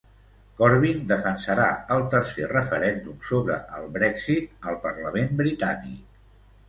Corbyn 0.59 1.03
defensarà 1.11 1.67
el 1.97 2.07
tercer 2.15 2.49
referèndum 2.53 3.19
sobre 3.33 3.59
el 3.81 3.87
Brexit 3.99 4.67
al 4.73 4.81
Parlament 4.87 5.31
britànic. 5.43 6.05